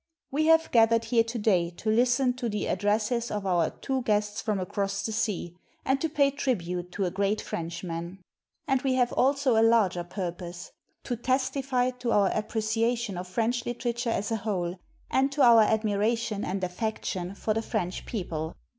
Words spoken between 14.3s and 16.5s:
a whole and to our admiration